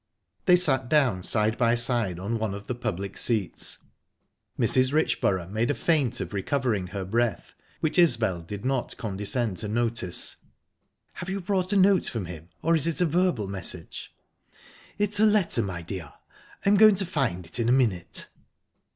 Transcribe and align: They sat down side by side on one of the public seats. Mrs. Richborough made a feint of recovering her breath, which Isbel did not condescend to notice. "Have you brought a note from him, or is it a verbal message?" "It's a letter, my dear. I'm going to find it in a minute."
They 0.47 0.55
sat 0.55 0.89
down 0.89 1.21
side 1.21 1.59
by 1.59 1.75
side 1.75 2.17
on 2.17 2.39
one 2.39 2.55
of 2.55 2.65
the 2.65 2.73
public 2.73 3.19
seats. 3.19 3.77
Mrs. 4.59 4.91
Richborough 4.91 5.47
made 5.51 5.69
a 5.69 5.75
feint 5.75 6.19
of 6.19 6.33
recovering 6.33 6.87
her 6.87 7.05
breath, 7.05 7.53
which 7.81 7.99
Isbel 7.99 8.41
did 8.41 8.65
not 8.65 8.97
condescend 8.97 9.57
to 9.57 9.67
notice. 9.67 10.37
"Have 11.13 11.29
you 11.29 11.39
brought 11.39 11.71
a 11.71 11.77
note 11.77 12.05
from 12.09 12.25
him, 12.25 12.49
or 12.63 12.75
is 12.75 12.87
it 12.87 12.99
a 12.99 13.05
verbal 13.05 13.47
message?" 13.47 14.11
"It's 14.97 15.19
a 15.19 15.25
letter, 15.27 15.61
my 15.61 15.83
dear. 15.83 16.11
I'm 16.65 16.77
going 16.77 16.95
to 16.95 17.05
find 17.05 17.45
it 17.45 17.59
in 17.59 17.69
a 17.69 17.71
minute." 17.71 18.25